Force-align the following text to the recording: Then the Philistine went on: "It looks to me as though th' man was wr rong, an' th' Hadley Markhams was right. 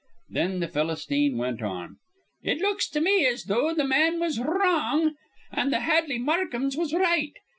Then 0.31 0.61
the 0.61 0.67
Philistine 0.67 1.37
went 1.37 1.61
on: 1.61 1.97
"It 2.41 2.57
looks 2.59 2.89
to 2.89 2.99
me 3.01 3.27
as 3.27 3.43
though 3.43 3.71
th' 3.75 3.85
man 3.87 4.19
was 4.19 4.39
wr 4.39 4.45
rong, 4.57 5.13
an' 5.51 5.69
th' 5.69 5.75
Hadley 5.75 6.17
Markhams 6.17 6.75
was 6.75 6.91
right. 6.91 7.33